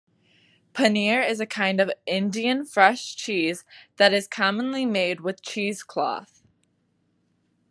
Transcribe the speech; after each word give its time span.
Paneer 0.73 1.21
is 1.23 1.39
a 1.39 1.45
kind 1.45 1.79
of 1.79 1.91
Indian 2.07 2.65
fresh 2.65 3.15
cheese 3.15 3.63
that 3.97 4.11
is 4.13 4.27
commonly 4.27 4.83
made 4.83 5.19
with 5.21 5.43
cheesecloth. 5.43 6.41